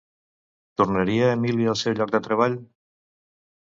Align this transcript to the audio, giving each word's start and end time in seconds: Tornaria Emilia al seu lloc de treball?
Tornaria 0.83 1.29
Emilia 1.37 1.71
al 1.77 1.81
seu 1.85 1.99
lloc 2.03 2.19
de 2.19 2.25
treball? 2.33 2.61